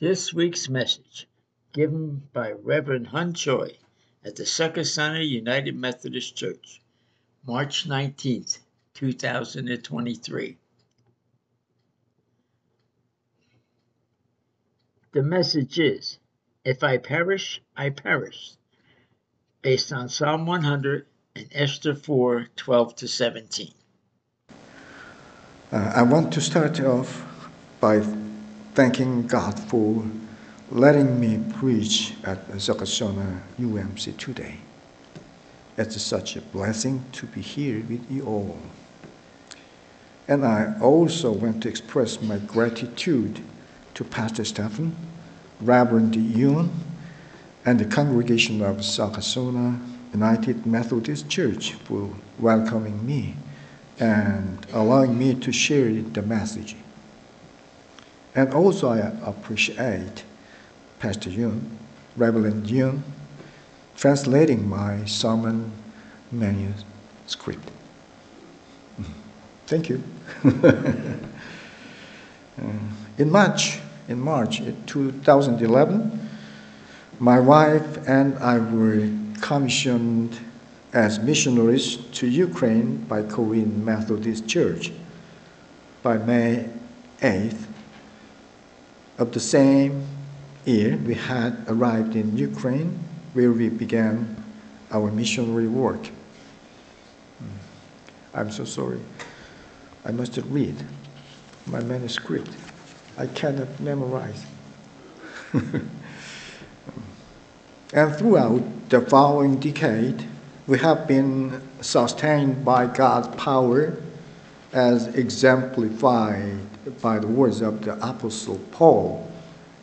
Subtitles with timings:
[0.00, 1.28] This week's message,
[1.74, 3.76] given by Reverend Hun Choi
[4.24, 6.80] at the Sucker United Methodist Church,
[7.46, 8.60] March 19th,
[8.94, 10.56] 2023.
[15.12, 16.16] The message is
[16.64, 18.54] If I perish, I perish,
[19.60, 21.04] based on Psalm 100
[21.36, 23.74] and Esther 4 12 to 17.
[25.70, 27.22] Uh, I want to start off
[27.80, 28.00] by
[28.80, 30.02] thanking God for
[30.70, 34.56] letting me preach at Zakasona UMC today.
[35.76, 38.58] It's such a blessing to be here with you all.
[40.28, 43.40] And I also want to express my gratitude
[43.92, 44.96] to Pastor Stephen,
[45.60, 46.70] Reverend Yun,
[47.66, 49.78] and the congregation of Sakasona
[50.14, 53.34] United Methodist Church for welcoming me
[53.98, 56.76] and allowing me to share the message.
[58.34, 58.98] And also, I
[59.28, 60.24] appreciate
[60.98, 61.78] Pastor Yun,
[62.16, 63.02] Reverend Yun,
[63.96, 65.72] translating my sermon
[66.30, 67.70] manuscript.
[69.00, 69.12] Mm-hmm.
[69.66, 70.02] Thank you.
[72.60, 72.66] Uh,
[73.16, 76.28] in March, in March 2011,
[77.18, 79.08] my wife and I were
[79.40, 80.38] commissioned
[80.92, 84.92] as missionaries to Ukraine by Korean Methodist Church.
[86.02, 86.68] By May
[87.20, 87.69] 8th
[89.20, 90.06] of the same
[90.64, 92.98] year, we had arrived in Ukraine
[93.34, 94.34] where we began
[94.90, 96.06] our missionary work.
[97.38, 97.46] Hmm.
[98.34, 99.00] I'm so sorry.
[100.04, 100.74] I must read
[101.66, 102.50] my manuscript.
[103.18, 104.42] I cannot memorize.
[105.52, 105.90] and
[108.16, 110.24] throughout the following decade,
[110.66, 113.98] we have been sustained by God's power
[114.72, 116.60] as exemplified
[117.00, 119.30] by the words of the Apostle Paul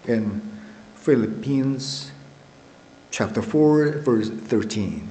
[0.06, 0.42] in
[0.96, 2.12] Philippians
[3.12, 5.08] chapter 4, verse 13.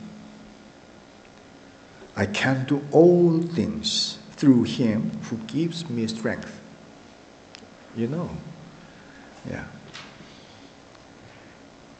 [2.16, 6.60] I can do all things through him who gives me strength.
[7.94, 8.31] You know,
[9.49, 9.65] yeah.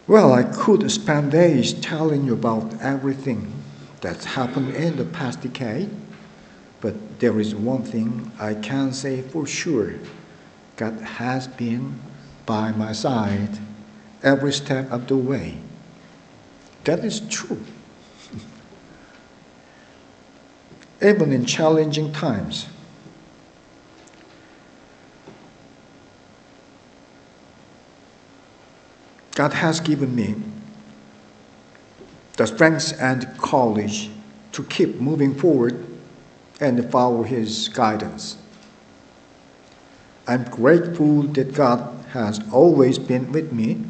[0.07, 3.53] Well, I could spend days telling you about everything
[4.01, 5.91] that's happened in the past decade,
[6.81, 9.95] but there is one thing I can say for sure
[10.77, 11.99] God has been
[12.45, 13.59] by my side
[14.23, 15.59] every step of the way.
[16.85, 17.63] That is true.
[21.03, 22.67] Even in challenging times,
[29.35, 30.35] God has given me
[32.37, 34.11] the strength and courage
[34.53, 35.96] to keep moving forward
[36.61, 38.37] and follow His guidance.
[40.27, 43.85] I'm grateful that God has always been with me,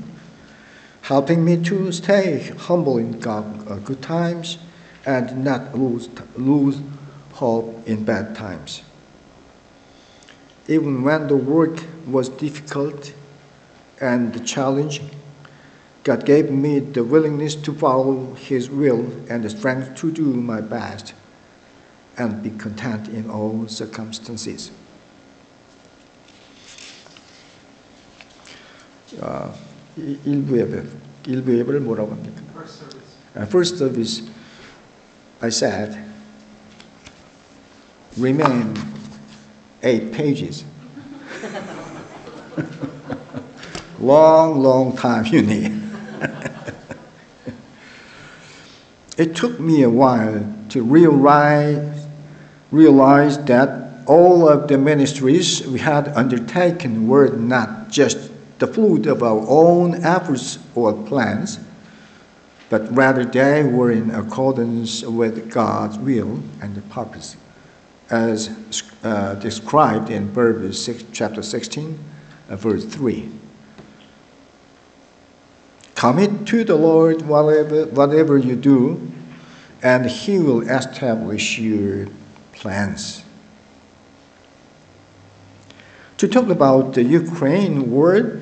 [1.02, 3.40] helping me to stay humble in uh,
[3.84, 4.58] good times
[5.06, 6.80] and not lose, lose
[7.32, 8.82] hope in bad times.
[10.68, 13.12] Even when the work was difficult
[14.00, 15.10] and challenging,
[16.02, 20.60] God gave me the willingness to follow His will and the strength to do my
[20.60, 21.14] best
[22.17, 24.71] and be content in all circumstances.
[29.19, 29.53] 어,
[29.97, 30.83] 1부 예배,
[31.23, 32.41] 1부 예배를 뭐라고 합니까?
[32.53, 33.11] First service.
[33.35, 34.23] Uh, first service,
[35.41, 35.97] I said,
[38.17, 38.73] remain
[39.83, 40.63] eight pages.
[43.99, 45.81] long, long time you need.
[49.17, 51.94] it took me a while to realize,
[52.76, 59.22] realize that all of the ministries we had undertaken were not just the fruit of
[59.22, 61.58] our own efforts or plans,
[62.70, 67.36] but rather they were in accordance with God's will and purpose,
[68.10, 68.50] as
[69.02, 71.98] uh, described in Proverbs 6, chapter 16,
[72.48, 73.28] uh, verse 3.
[75.94, 79.12] Commit to the Lord whatever, whatever you do,
[79.82, 82.06] and He will establish your
[82.56, 83.22] plans.
[86.18, 88.40] To talk about the Ukraine war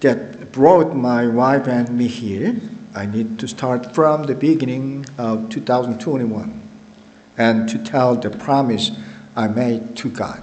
[0.00, 2.60] that brought my wife and me here,
[2.94, 6.60] I need to start from the beginning of 2021
[7.38, 8.90] and to tell the promise
[9.34, 10.42] I made to God.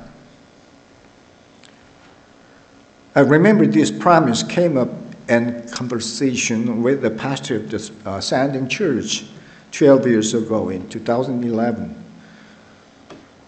[3.15, 4.89] I remember this promise came up
[5.27, 9.25] in conversation with the pastor of the uh, Sanding Church
[9.71, 11.98] 12 years ago in 2011.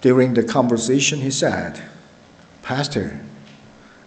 [0.02, 1.80] During the conversation, he said,
[2.64, 3.20] Pastor,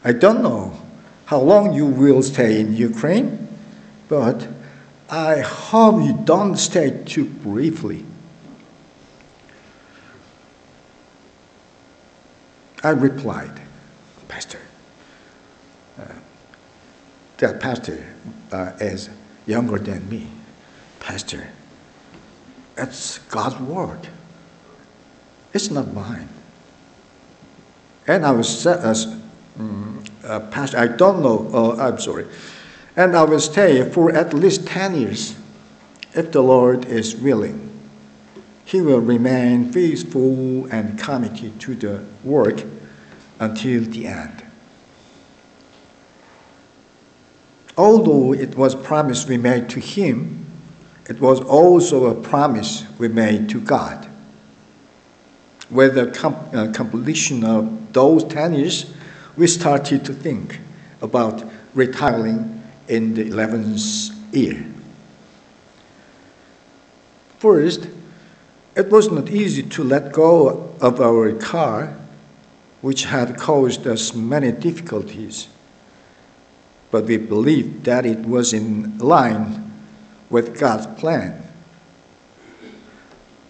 [0.03, 0.81] I don't know
[1.27, 3.49] how long you will stay in Ukraine,
[4.09, 4.47] but
[5.09, 8.05] I hope you don't stay too briefly.
[12.83, 13.61] I replied,
[14.29, 14.61] Pastor,
[15.99, 16.05] uh,
[17.39, 18.05] that pastor
[18.53, 19.09] uh, is
[19.47, 20.27] younger than me.
[21.01, 21.49] Pastor,
[22.77, 24.09] it's God's word.
[25.55, 26.29] It's not mine.
[28.09, 29.21] And I was, uh,
[29.59, 32.27] um, uh, pastor, I don't know, uh, I'm sorry.
[32.97, 35.37] And I will stay for at least 10 years
[36.13, 37.71] if the Lord is willing.
[38.65, 42.65] He will remain faithful and committed to the work
[43.39, 44.43] until the end.
[47.77, 50.47] Although it was a promise we made to him,
[51.09, 54.09] it was also a promise we made to God.
[55.75, 58.95] With the com- uh, completion of those 10 years,
[59.37, 60.61] we started to think
[61.03, 61.43] about
[61.75, 64.65] retiring in the 11th year.
[67.41, 67.89] First,
[68.77, 71.93] it was not easy to let go of our car,
[72.81, 75.49] which had caused us many difficulties.
[76.93, 79.73] But we believed that it was in line
[80.31, 81.44] with God's plan.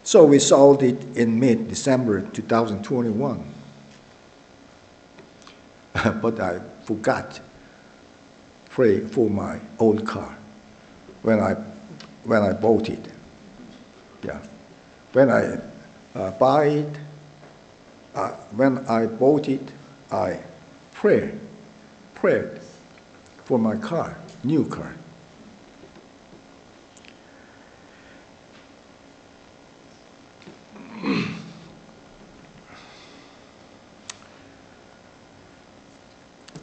[0.05, 3.43] So we sold it in mid December 2021.
[6.21, 7.41] but I forgot
[8.69, 10.37] pray for my old car
[11.23, 11.55] when I
[12.25, 13.13] when I bought it.
[14.23, 14.41] Yeah,
[15.13, 15.61] when I
[16.15, 16.99] uh, buy it,
[18.15, 19.73] uh, when I bought it,
[20.11, 20.41] I
[20.93, 21.39] prayed,
[22.15, 22.61] prayed
[23.45, 24.95] for my car, new car.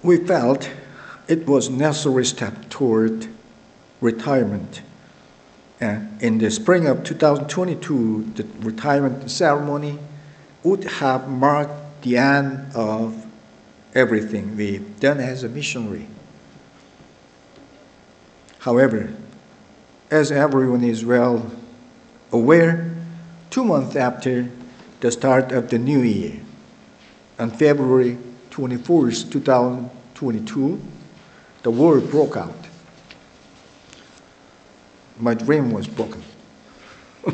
[0.03, 0.69] We felt
[1.27, 3.27] it was necessary step toward
[4.00, 4.81] retirement.
[5.80, 10.00] And in the spring of 2022, the retirement ceremony
[10.63, 13.25] would have marked the end of
[13.94, 16.07] everything we've done as a missionary.
[18.59, 19.12] However,
[20.12, 21.51] as everyone is well
[22.31, 22.92] aware,
[23.50, 24.50] two months after
[25.00, 26.39] the start of the new year,
[27.39, 28.18] on February
[28.51, 30.81] 24th, 2022,
[31.63, 32.56] the war broke out.
[35.19, 36.21] My dream was broken.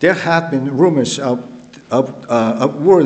[0.00, 1.48] there had been rumors of,
[1.92, 3.02] of, uh, of war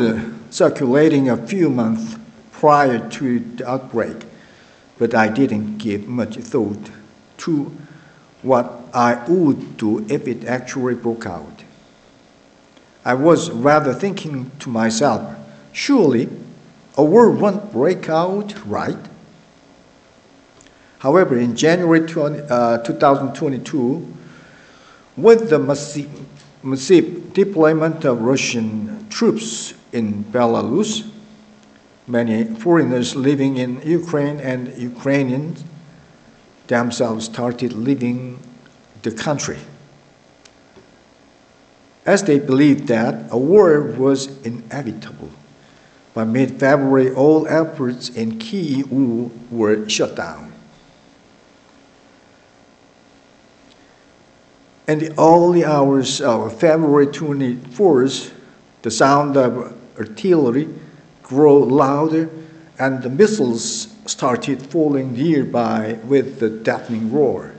[0.50, 2.16] circulating a few months
[2.52, 4.16] prior to the outbreak,
[4.98, 6.90] but I didn't give much thought
[7.38, 7.76] to
[8.42, 11.65] what I would do if it actually broke out.
[13.06, 15.22] I was rather thinking to myself,
[15.70, 16.28] surely
[16.98, 18.98] a war won't break out, right?
[20.98, 24.12] However, in January 20, uh, 2022,
[25.16, 26.10] with the massive,
[26.64, 31.08] massive deployment of Russian troops in Belarus,
[32.08, 35.62] many foreigners living in Ukraine and Ukrainians
[36.66, 38.40] themselves started leaving
[39.02, 39.58] the country
[42.06, 45.30] as they believed that a war was inevitable.
[46.14, 50.52] By mid February, all efforts in Kyiv were shut down.
[54.88, 58.30] In the early hours of February 24th,
[58.82, 60.68] the sound of artillery
[61.24, 62.30] grew louder
[62.78, 67.55] and the missiles started falling nearby with a deafening roar.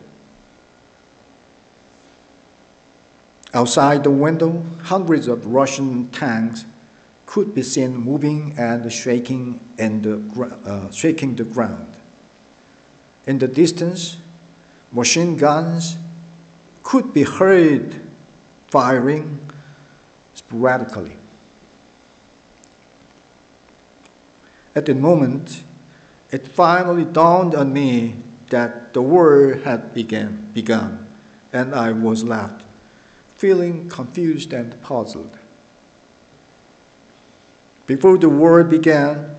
[3.54, 6.66] Outside the window, hundreds of Russian tanks
[7.26, 10.06] could be seen moving and shaking, and
[10.66, 11.94] uh, shaking the ground.
[13.26, 14.18] In the distance,
[14.92, 15.98] machine guns
[16.84, 18.02] could be heard
[18.68, 19.40] firing
[20.34, 21.16] sporadically.
[24.76, 25.64] At the moment,
[26.32, 28.16] it finally dawned on me
[28.50, 31.08] that the war had began, begun,
[31.52, 32.67] and I was left
[33.38, 35.38] feeling confused and puzzled.
[37.86, 39.36] Before the war began,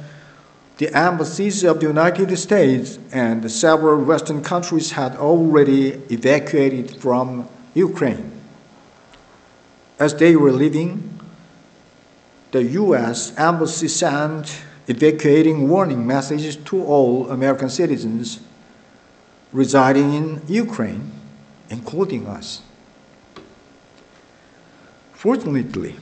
[0.78, 8.30] the embassies of the United States and several Western countries had already evacuated from Ukraine.
[9.98, 11.18] As they were leaving,
[12.52, 13.36] the U.S.
[13.36, 18.38] Embassy sent evacuating warning messages to all American citizens
[19.52, 21.10] residing in Ukraine,
[21.68, 22.62] including us.
[25.18, 25.96] Fortunately,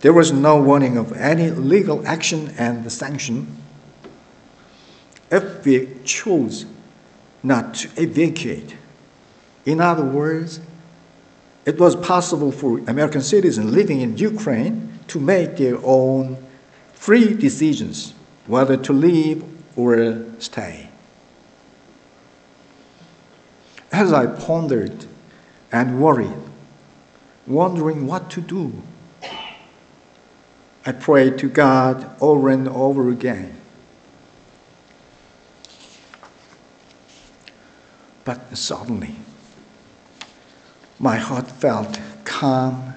[0.00, 3.46] there was no warning of any legal action and sanction
[5.30, 6.66] if we chose
[7.44, 8.74] not to evacuate.
[9.64, 10.58] In other words,
[11.64, 16.36] it was possible for American citizens living in Ukraine to make their own
[16.92, 18.14] free decisions
[18.48, 19.44] whether to leave
[19.76, 20.88] or stay.
[23.92, 25.06] As I pondered
[25.70, 26.43] and worried,
[27.46, 28.82] wondering what to do,
[30.86, 33.60] I prayed to God over and over again.
[38.24, 39.16] But suddenly,
[40.98, 42.94] my heart felt calm,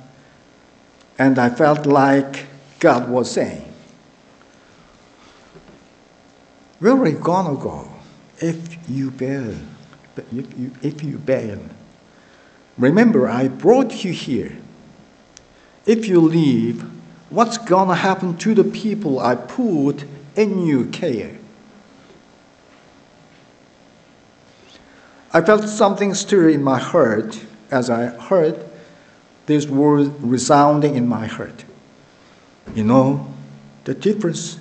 [1.18, 2.46] and I felt like
[2.80, 3.74] God was saying,
[6.80, 7.92] Where are you gonna go
[8.40, 9.56] if you bail?
[10.16, 11.60] If you, if you bail?
[12.78, 14.56] Remember, I brought you here.
[15.86, 16.84] If you leave,
[17.30, 20.04] what's gonna happen to the people I put
[20.36, 21.38] in your care?
[25.34, 27.40] I felt something stir in my heart
[27.72, 28.64] as I heard
[29.46, 31.64] these words resounding in my heart.
[32.76, 33.34] You know,
[33.86, 34.60] the difference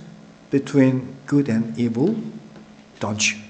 [0.51, 2.17] between good and evil,
[3.01, 3.43] don't you?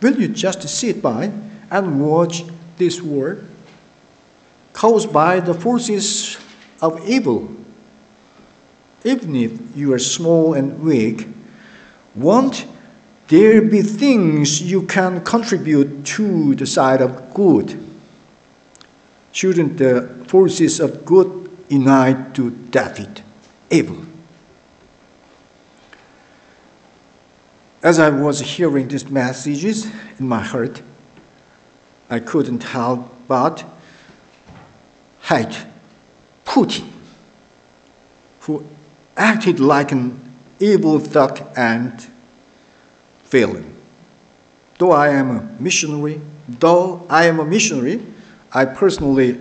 [0.00, 1.32] Will you just sit by
[1.70, 2.44] and watch
[2.76, 3.38] this war
[4.72, 6.36] caused by the forces
[6.80, 7.48] of evil?
[9.04, 11.28] Even if you are small and weak,
[12.14, 12.66] won't
[13.28, 17.80] there be things you can contribute to the side of good?
[19.32, 23.22] Shouldn't the forces of good unite to defeat
[23.70, 24.04] evil?
[27.82, 29.86] As I was hearing these messages
[30.18, 30.80] in my heart,
[32.14, 33.64] I couldn't help but
[35.22, 35.66] hate
[36.46, 36.86] Putin,
[38.42, 38.64] who
[39.16, 40.20] acted like an
[40.60, 42.06] evil thug and
[43.24, 43.74] villain.
[44.78, 48.00] Though I am a missionary, though I am a missionary,
[48.52, 49.40] I personally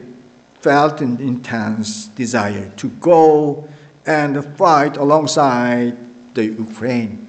[0.61, 3.69] felt an intense desire to go
[4.07, 5.95] and fight alongside
[6.33, 7.27] the Ukraine.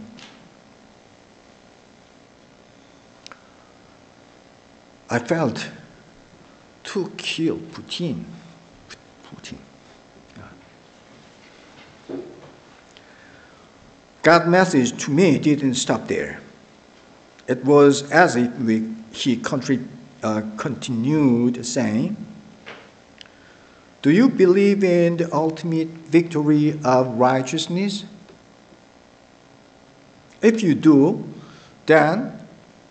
[5.14, 5.70] I felt
[6.82, 8.24] to kill Putin.
[9.22, 9.58] Putin.
[14.22, 16.40] God's message to me didn't stop there.
[17.46, 19.40] It was as if we, he
[20.24, 22.16] uh, continued saying,
[24.02, 28.04] Do you believe in the ultimate victory of righteousness?
[30.42, 31.22] If you do,
[31.86, 32.32] then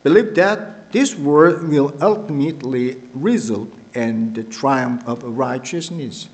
[0.04, 6.30] believe that this world will ultimately result in the triumph of righteousness.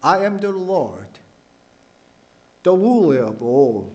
[0.00, 1.18] I am the Lord,
[2.62, 3.92] the ruler of all,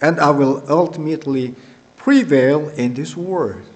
[0.00, 1.54] and I will ultimately
[1.96, 3.66] prevail in this world.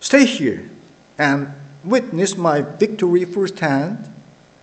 [0.00, 0.70] Stay here
[1.18, 1.52] and
[1.84, 4.10] witness my victory firsthand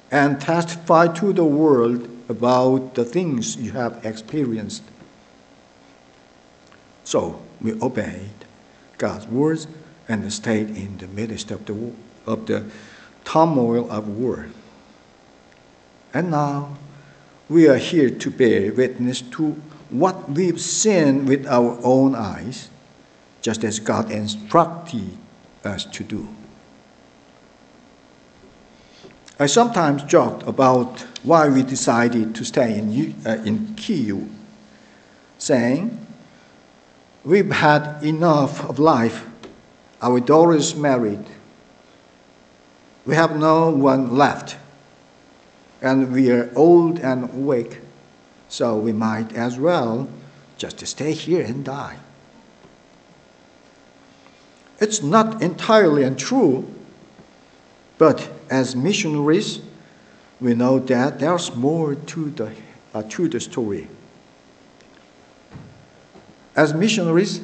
[0.09, 4.81] and testify to the world about the things you have experienced.
[7.07, 8.35] So we obeyed
[8.97, 9.65] God's words
[10.09, 11.93] and stayed in the midst of the,
[12.25, 12.65] of the
[13.23, 14.47] turmoil of war.
[16.13, 16.75] And now
[17.47, 19.51] we are here to bear witness to
[19.89, 22.67] what we've seen with our own eyes,
[23.41, 25.17] just as God instructed
[25.63, 26.27] us to do.
[29.39, 34.27] I sometimes joked about why we decided to stay in, uh, in Kyiv,
[35.37, 36.06] saying,
[37.27, 39.25] We've had enough of life.
[40.01, 41.25] Our daughter is married.
[43.05, 44.55] We have no one left.
[45.81, 47.79] And we are old and weak.
[48.47, 50.07] So we might as well
[50.57, 51.97] just stay here and die.
[54.79, 56.73] It's not entirely untrue,
[57.97, 59.59] but as missionaries,
[60.39, 62.53] we know that there's more to the,
[62.93, 63.89] uh, to the story.
[66.57, 67.39] As missionaries,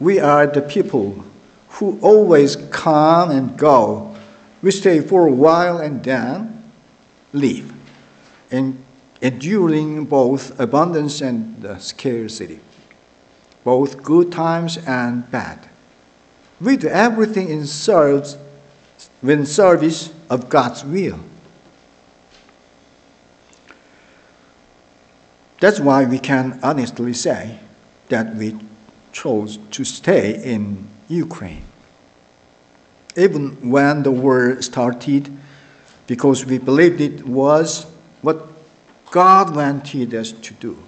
[0.00, 1.24] we are the people
[1.68, 4.16] who always come and go.
[4.60, 6.70] We stay for a while and then
[7.32, 7.72] leave.
[8.50, 8.84] And
[9.22, 12.58] enduring both abundance and scarcity,
[13.62, 15.68] both good times and bad,
[16.60, 18.36] We do everything in service,
[19.22, 21.20] in service of God's will.
[25.60, 27.60] That's why we can honestly say
[28.08, 28.56] that we
[29.12, 31.64] chose to stay in Ukraine.
[33.16, 35.30] Even when the war started,
[36.06, 37.86] because we believed it was
[38.22, 38.46] what
[39.10, 40.78] God wanted us to do.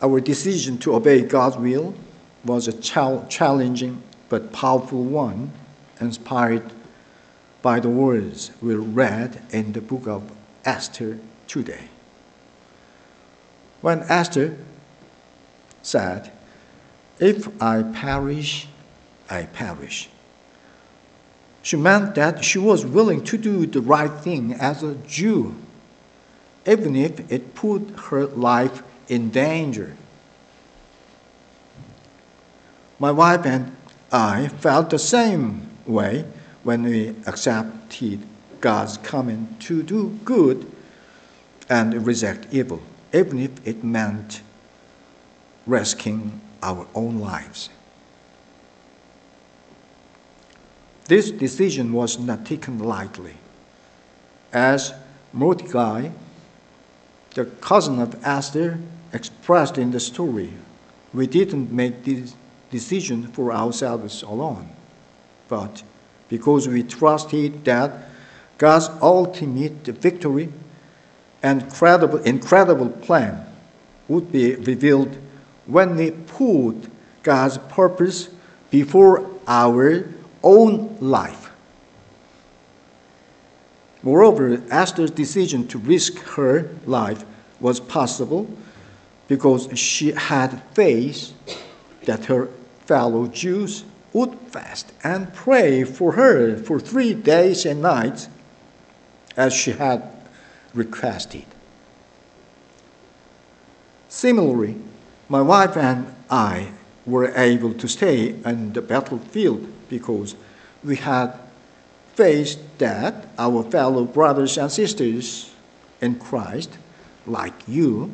[0.00, 1.94] Our decision to obey God's will
[2.44, 2.72] was a
[3.28, 5.52] challenging but powerful one,
[6.00, 6.72] inspired
[7.62, 10.30] by the words we read in the book of
[10.64, 11.88] Esther today.
[13.84, 14.56] When Esther
[15.82, 16.32] said,
[17.18, 18.66] If I perish,
[19.28, 20.08] I perish.
[21.60, 25.54] She meant that she was willing to do the right thing as a Jew,
[26.66, 29.94] even if it put her life in danger.
[32.98, 33.76] My wife and
[34.10, 36.24] I felt the same way
[36.62, 38.20] when we accepted
[38.62, 40.72] God's command to do good
[41.68, 42.80] and reject evil,
[43.14, 44.42] even if it meant
[45.66, 47.70] risking our own lives.
[51.06, 53.34] This decision was not taken lightly,
[54.52, 54.92] as
[55.32, 56.08] Mordecai,
[57.34, 58.80] the cousin of Esther,
[59.12, 60.52] expressed in the story.
[61.12, 62.34] We didn't make this
[62.70, 64.70] decision for ourselves alone,
[65.48, 65.82] but
[66.28, 68.08] because we trusted that
[68.58, 70.48] God's ultimate victory
[71.44, 73.44] and credible, incredible plan
[74.08, 75.14] would be revealed
[75.66, 76.74] when we put
[77.22, 78.30] God's purpose
[78.70, 80.08] before our
[80.42, 81.50] own life.
[84.02, 87.24] Moreover, Esther's decision to risk her life
[87.60, 88.48] was possible
[89.28, 91.32] because she had faith
[92.04, 92.48] that her
[92.86, 93.84] fellow Jews
[94.14, 98.28] would fast and pray for her for three days and nights
[99.36, 100.13] as she had
[100.74, 101.44] requested.
[104.08, 104.76] Similarly,
[105.28, 106.72] my wife and I
[107.06, 110.34] were able to stay on the battlefield because
[110.82, 111.34] we had
[112.14, 115.52] faith that our fellow brothers and sisters
[116.00, 116.70] in Christ,
[117.26, 118.10] like you,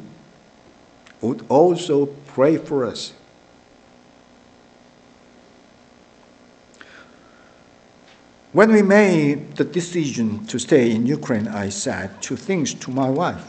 [1.21, 3.13] would also pray for us.
[8.53, 13.09] When we made the decision to stay in Ukraine, I said two things to my
[13.09, 13.45] wife.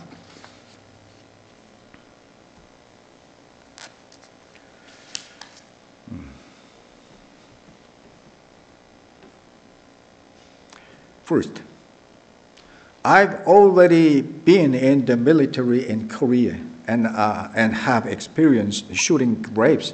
[11.24, 11.64] First,
[13.04, 19.94] I've already been in the military in Korea and, uh, and have experienced shooting grapes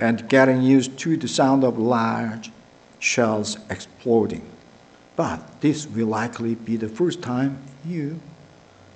[0.00, 2.50] and getting used to the sound of large
[3.02, 4.48] shells exploding.
[5.16, 8.20] But this will likely be the first time you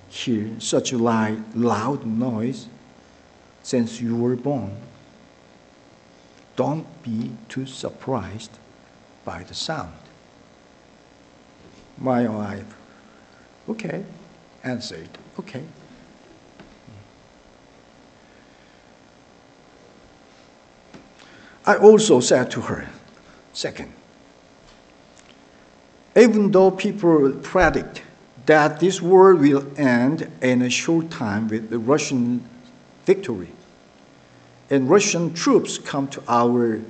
[0.09, 2.69] hear such a loud noise
[3.63, 4.77] since you were born.
[6.55, 8.59] Don't be too surprised
[9.25, 9.93] by the sound
[11.99, 12.77] my wife.
[13.69, 14.05] Okay,
[14.63, 15.09] answered.
[15.39, 15.63] Okay.
[21.65, 22.89] I also said to her,
[23.57, 23.93] second,
[26.15, 28.03] even though people predict
[28.45, 32.47] that this war will end in a short time with the Russian
[33.07, 33.51] victory,
[34.71, 36.81] and Russian troops come to our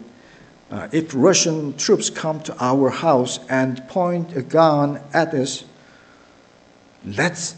[0.69, 5.65] uh, if Russian troops come to our house and point a gun at us,
[7.05, 7.55] let's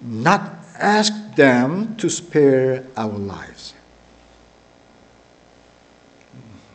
[0.00, 3.74] not ask them to spare our lives.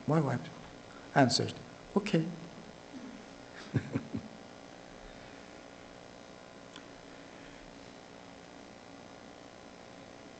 [0.07, 0.41] My wife
[1.15, 1.53] answered,
[1.97, 2.23] Okay.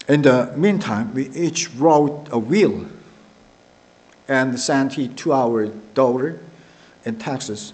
[0.08, 2.86] In the meantime, we each wrote a will
[4.28, 5.66] and sent it to our
[5.96, 6.40] daughter
[7.06, 7.74] in Texas.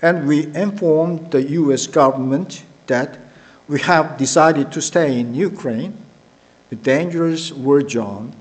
[0.00, 3.18] And we informed the US government that
[3.66, 5.98] we have decided to stay in Ukraine,
[6.70, 8.32] the dangerous war zone,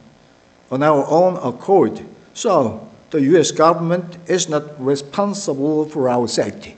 [0.69, 2.06] on our own accord.
[2.36, 6.78] So the US government is not responsible for our safety.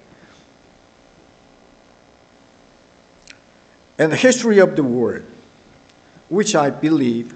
[4.00, 5.24] In the history of the world,
[6.30, 7.34] which I believe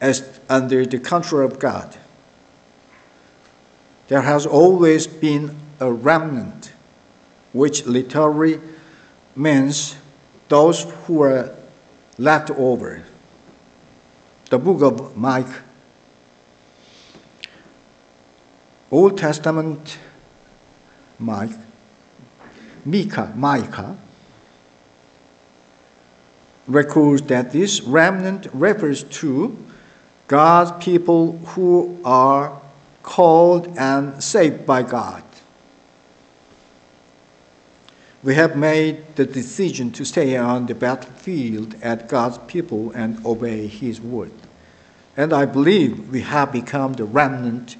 [0.00, 1.96] is under the control of God,
[4.06, 6.72] there has always been a remnant,
[7.52, 8.60] which literally
[9.34, 9.96] means
[10.48, 11.54] those who are
[12.16, 13.02] left over.
[14.50, 15.62] The book of Micah,
[18.90, 19.98] Old Testament
[21.18, 21.58] Micah,
[22.84, 23.96] Micah, Micah
[26.66, 29.56] records that this remnant refers to
[30.26, 32.60] God's people who are
[33.02, 35.22] called and saved by God.
[38.22, 43.66] we have made the decision to stay on the battlefield at God's people and obey
[43.66, 44.32] His word.
[45.16, 47.76] And I believe we have become the remnant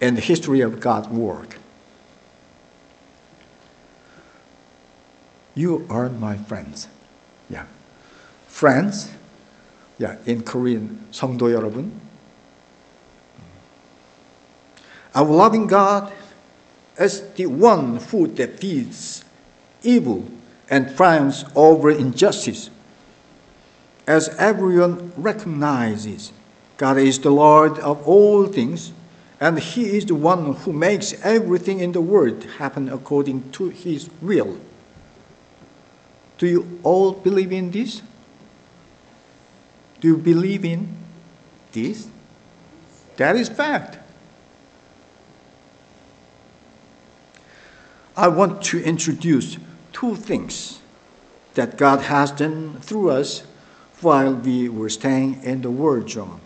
[0.00, 1.58] in the history of God's work.
[5.54, 6.88] You are my friends.
[7.48, 7.64] Yeah.
[8.48, 9.10] Friends.
[9.98, 11.92] Yeah, in Korean, 성도 여러분.
[15.14, 16.12] Our loving God
[16.98, 19.22] is the one who defeats
[19.84, 20.24] evil
[20.68, 22.70] and triumphs over injustice.
[24.08, 26.32] As everyone recognizes,
[26.76, 28.92] God is the Lord of all things,
[29.39, 34.09] and He is the one who makes everything in the world happen according to His
[34.21, 34.57] will.
[36.37, 38.01] Do you all believe in this?
[40.01, 40.97] Do you believe in
[41.71, 42.07] this?
[43.17, 43.99] That is fact.
[48.15, 49.57] I want to introduce
[49.93, 50.79] two things
[51.53, 53.43] that God has done through us
[54.01, 56.39] while we were staying in the Word Zone.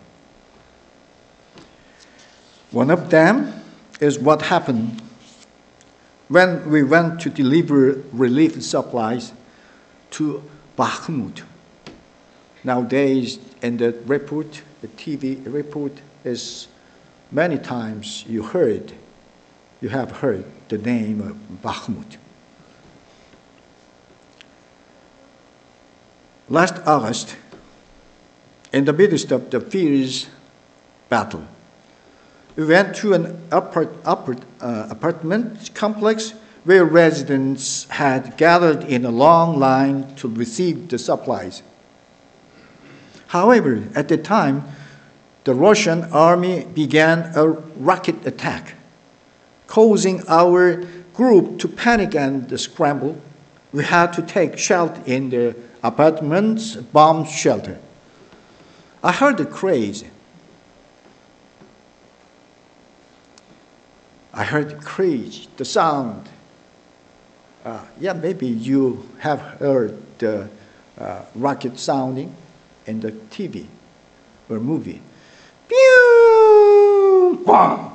[2.74, 3.62] One of them
[4.00, 5.00] is what happened
[6.26, 9.32] when we went to deliver relief supplies
[10.10, 10.42] to
[10.76, 11.44] Bakhmut.
[12.64, 15.92] Nowadays, in the report, the TV report
[16.24, 16.66] is
[17.30, 18.92] many times you heard,
[19.80, 22.16] you have heard the name of Bakhmut.
[26.48, 27.36] Last August,
[28.72, 30.26] in the midst of the fierce
[31.08, 31.46] battle,
[32.56, 39.10] we went to an upper, upper, uh, apartment complex where residents had gathered in a
[39.10, 41.62] long line to receive the supplies.
[43.26, 44.64] However, at the time,
[45.44, 48.74] the Russian army began a rocket attack,
[49.66, 53.20] causing our group to panic and scramble.
[53.72, 57.78] We had to take shelter in the apartment's bomb shelter.
[59.02, 60.04] I heard the craze.
[64.34, 66.28] I heard craze, the sound.
[67.64, 70.48] Uh, yeah, maybe you have heard the
[70.98, 72.34] uh, rocket sounding
[72.86, 73.66] in the TV
[74.48, 75.00] or movie.
[75.68, 77.42] Pew!
[77.46, 77.92] Guang!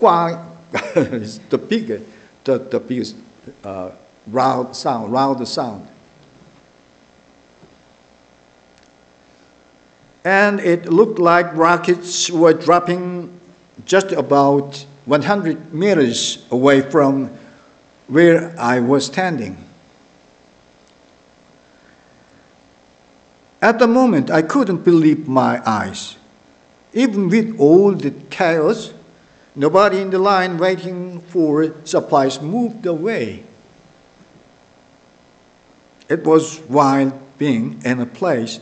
[0.00, 0.56] Guang
[0.96, 2.04] is the biggest,
[2.44, 3.16] the, the biggest
[3.62, 3.90] uh,
[4.32, 5.86] loud sound, loud sound.
[10.24, 13.38] And it looked like rockets were dropping
[13.84, 17.30] just about 100 meters away from
[18.08, 19.56] where I was standing.
[23.60, 26.16] At the moment, I couldn't believe my eyes.
[26.92, 28.92] Even with all the chaos,
[29.56, 33.42] nobody in the line waiting for supplies moved away.
[36.08, 38.60] It was wild being in a place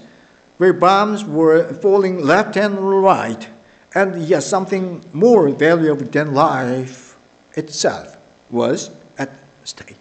[0.59, 3.48] where bombs were falling left and right,
[3.94, 7.16] and yes, something more valuable than life
[7.55, 8.16] itself
[8.50, 9.31] was at
[9.64, 9.96] stake.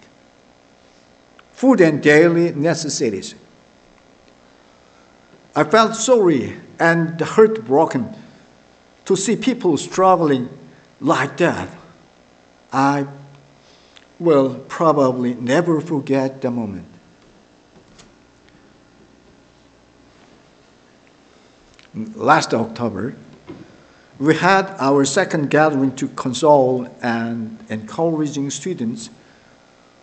[1.54, 3.36] Food and daily necessities.
[5.56, 8.16] I felt sorry and heartbroken
[9.06, 10.50] to see people struggling
[11.02, 11.68] like that.
[12.72, 13.06] I
[14.20, 16.86] will probably never forget the moment.
[21.94, 23.16] Last October,
[24.22, 29.10] we had our second gathering to console and encouraging students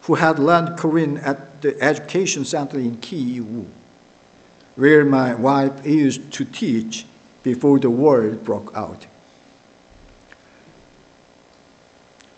[0.02, 3.64] who had learned Korean at the education center in Kiwu
[4.74, 7.06] where my wife used to teach
[7.44, 9.06] before the war broke out.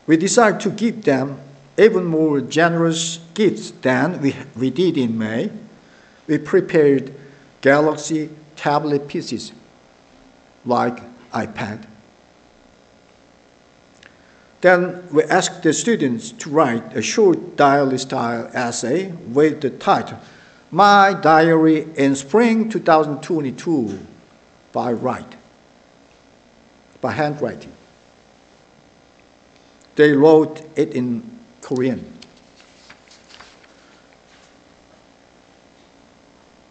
[0.07, 1.40] We decided to give them
[1.79, 5.51] even more generous gifts than we, we did in May.
[6.27, 7.14] We prepared
[7.62, 9.53] Galaxy tablet pieces
[10.66, 11.85] like iPad.
[14.61, 20.19] Then we asked the students to write a short diary style essay with the title
[20.71, 23.99] my diary in spring 2022
[24.73, 25.35] by write,
[27.01, 27.73] by handwriting.
[29.97, 32.19] They wrote it in Korean.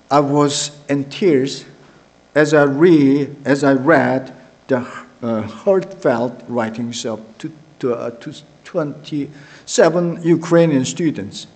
[0.10, 1.66] I was in tears
[2.34, 4.34] as I read, as I read
[4.70, 4.78] the
[5.22, 7.20] uh, heartfelt writings of
[7.80, 11.48] to, uh, to 27 Ukrainian students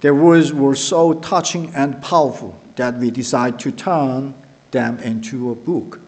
[0.00, 4.34] their words were so touching and powerful that we decided to turn
[4.70, 6.00] them into a book.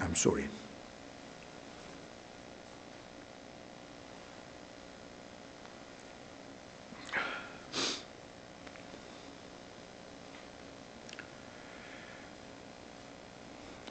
[0.00, 0.48] I'm sorry.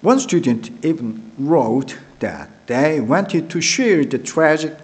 [0.05, 4.77] One student even wrote that they wanted to share the tragic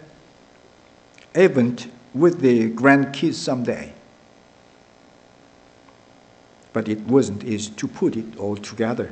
[1.36, 3.94] event with the grandkids someday.
[6.74, 9.12] But it wasn't easy to put it all together.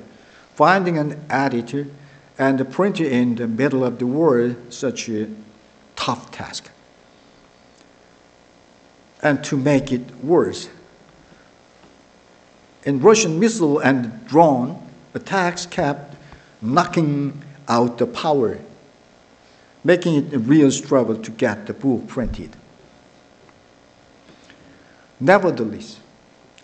[0.56, 1.86] Finding an editor
[2.39, 5.28] and a printer in the middle of the war such a
[5.95, 6.72] tough task.
[9.22, 10.69] And to make it worse,
[12.84, 16.15] in Russian missile and drone attacks kept
[16.62, 18.60] knocking out the power,
[19.84, 22.56] making it a real struggle to get the book printed.
[25.19, 26.00] Nevertheless,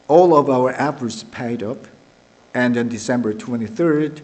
[0.08, 1.78] all of our efforts paid off,
[2.54, 4.22] and on December 23rd,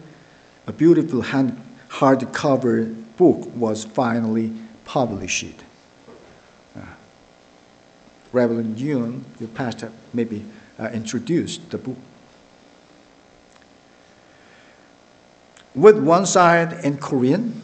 [0.67, 4.53] a beautiful hand, hardcover book was finally
[4.85, 5.55] published.
[6.75, 6.81] Uh,
[8.31, 10.45] Reverend Yun, your pastor, maybe
[10.79, 11.97] uh, introduced the book.
[15.73, 17.61] With one side in Korean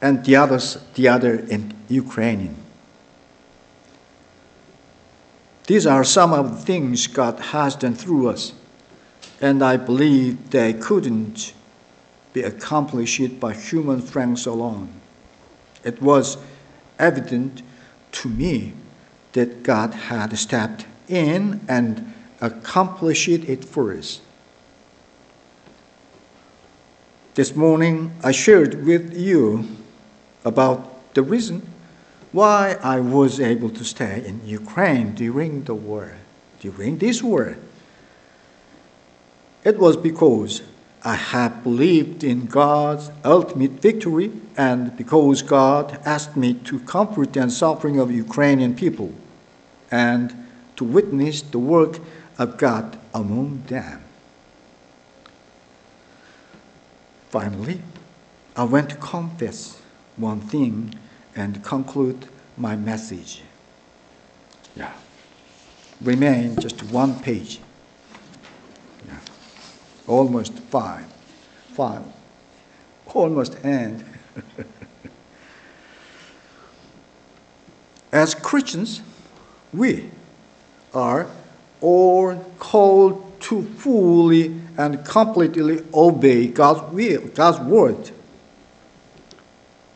[0.00, 2.56] and the, others, the other in Ukrainian.
[5.66, 8.52] These are some of the things God has done through us,
[9.40, 11.54] and I believe they couldn't
[12.34, 14.92] be accomplished by human strength alone.
[15.82, 16.36] It was
[16.98, 17.62] evident
[18.12, 18.74] to me
[19.32, 24.20] that God had stepped in and accomplished it for us.
[27.34, 29.66] This morning, I shared with you
[30.44, 31.68] about the reason
[32.30, 36.14] why I was able to stay in Ukraine during the war,
[36.60, 37.56] during this war.
[39.64, 40.62] It was because
[41.02, 47.50] I have believed in God's ultimate victory and because God asked me to comfort the
[47.50, 49.12] suffering of Ukrainian people
[49.90, 50.32] and
[50.76, 51.98] to witness the work
[52.38, 54.03] of God among them.
[57.34, 57.80] Finally,
[58.54, 59.82] I want to confess
[60.14, 60.94] one thing
[61.34, 63.42] and conclude my message.
[64.76, 64.92] Yeah.
[66.00, 67.58] Remain just one page.
[69.08, 69.18] Yeah.
[70.06, 71.06] Almost five.
[71.72, 72.04] Five.
[73.12, 74.04] Almost end.
[78.12, 79.02] As Christians,
[79.72, 80.08] we
[80.94, 81.26] are
[81.80, 88.10] all called to fully and completely obey God's will, God's word.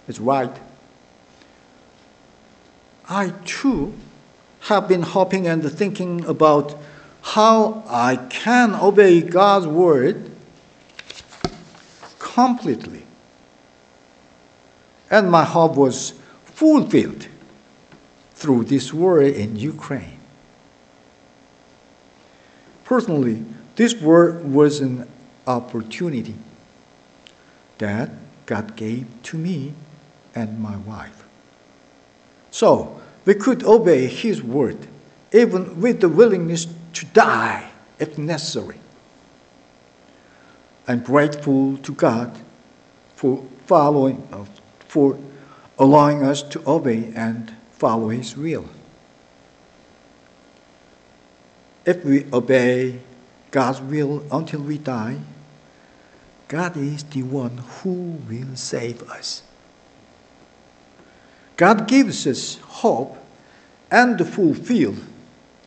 [0.06, 0.54] It's right.
[3.08, 3.94] I too
[4.60, 6.78] have been hoping and thinking about
[7.22, 10.30] how I can obey God's word
[12.18, 13.04] completely.
[15.10, 16.14] And my hope was
[16.44, 17.26] fulfilled
[18.34, 20.18] through this war in Ukraine.
[22.84, 23.44] Personally,
[23.78, 25.08] this war was an
[25.46, 26.34] opportunity
[27.78, 28.10] that
[28.44, 29.72] God gave to me
[30.34, 31.22] and my wife.
[32.50, 34.88] So we could obey His word,
[35.32, 38.80] even with the willingness to die if necessary.
[40.88, 42.36] I'm grateful to God
[43.14, 44.44] for following, uh,
[44.88, 45.16] for
[45.78, 48.68] allowing us to obey and follow His will.
[51.86, 53.02] If we obey
[53.50, 55.18] God's will until we die,
[56.48, 59.42] God is the one who will save us.
[61.56, 63.16] God gives us hope
[63.90, 64.94] and fulfill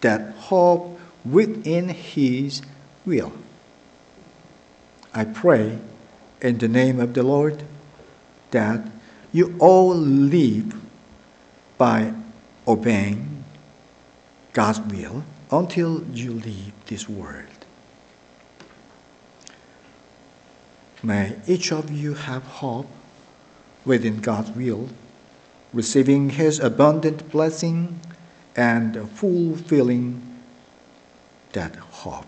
[0.02, 2.62] that hope within His
[3.06, 3.34] will.
[5.13, 5.78] I pray
[6.41, 7.63] in the name of the Lord
[8.52, 8.88] that
[9.32, 10.74] you all live
[11.78, 12.13] by
[12.67, 13.44] obeying
[14.54, 17.61] God's will until you leave this world.
[21.04, 22.88] May each of you have hope
[23.86, 24.90] within God's will
[25.74, 28.00] receiving his abundant blessing
[28.56, 30.22] and fulfilling
[31.54, 32.26] that hope.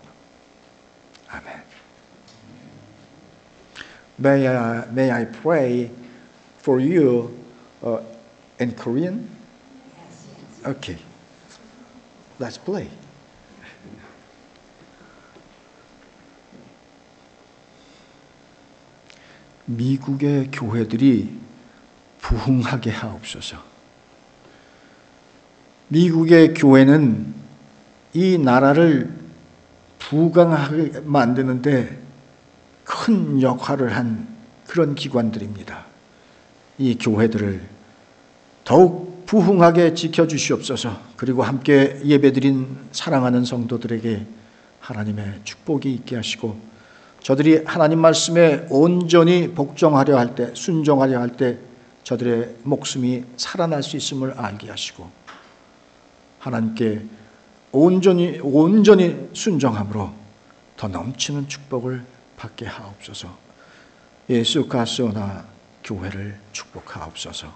[1.32, 1.62] Amen.
[4.18, 5.90] May I, may I pray
[6.58, 7.36] for you
[7.82, 8.00] uh,
[8.58, 9.28] in Korean?
[10.64, 10.96] Okay.
[12.38, 12.88] Let's play.
[19.66, 21.30] 미국의 교회들이
[22.20, 23.56] 부흥하게 하옵소서.
[25.88, 27.34] 미국의 교회는
[28.14, 29.10] 이 나라를
[29.98, 31.98] 부강하게 만드는데
[32.84, 34.28] 큰 역할을 한
[34.66, 35.84] 그런 기관들입니다.
[36.78, 37.60] 이 교회들을
[38.64, 41.00] 더욱 부흥하게 지켜주시옵소서.
[41.16, 44.26] 그리고 함께 예배드린 사랑하는 성도들에게
[44.80, 46.73] 하나님의 축복이 있게 하시고
[47.24, 51.58] 저들이 하나님 말씀에 온전히 복종하려 할 때, 순종하려 할 때
[52.02, 55.10] 저들의 목숨이 살아날 수 있음을 알게 하시고
[56.38, 57.02] 하나님께
[57.72, 60.12] 온전히 온전히 순종함으로
[60.76, 62.04] 더 넘치는 축복을
[62.36, 63.34] 받게 하옵소서.
[64.28, 65.46] 예수 가스오나
[65.82, 67.48] 교회를 축복하옵소서.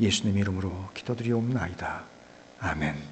[0.00, 2.04] 예수님 이름으로 기도드리옵나이다.
[2.60, 3.09] 아멘.